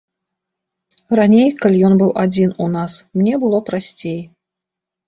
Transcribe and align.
Раней, 1.19 1.45
калі 1.61 1.77
ён 1.91 1.99
быў 2.01 2.11
адзін 2.25 2.57
у 2.65 2.73
нас, 2.79 2.91
мне 3.21 3.33
было 3.47 3.65
прасцей. 3.71 4.21